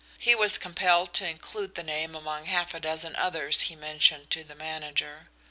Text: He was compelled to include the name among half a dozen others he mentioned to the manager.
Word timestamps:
He 0.17 0.33
was 0.33 0.57
compelled 0.57 1.13
to 1.13 1.27
include 1.29 1.75
the 1.75 1.83
name 1.83 2.15
among 2.15 2.45
half 2.47 2.73
a 2.73 2.79
dozen 2.79 3.15
others 3.15 3.61
he 3.69 3.75
mentioned 3.75 4.31
to 4.31 4.43
the 4.43 4.55
manager. 4.55 5.27